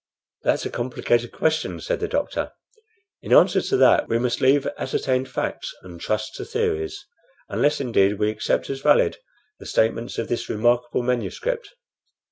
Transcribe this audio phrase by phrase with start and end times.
[0.41, 2.53] "That's a complicated question," said the doctor.
[3.21, 7.05] "In answer to that we must leave ascertained facts and trust to theories,
[7.49, 9.17] unless, indeed, we accept as valid
[9.59, 11.75] the statements of this remarkable manuscript.